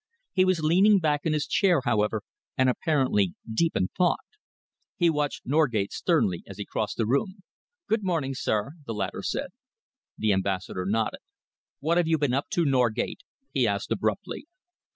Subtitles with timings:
[0.33, 2.23] He was leaning back in his chair, however,
[2.57, 4.25] and apparently deep in thought.
[4.97, 7.43] He watched Norgate sternly as he crossed the room.
[7.85, 9.49] "Good morning, sir," the latter said.
[10.17, 11.19] The Ambassador nodded.
[11.81, 13.21] "What have you been up to, Norgate?"
[13.53, 14.47] he asked abruptly.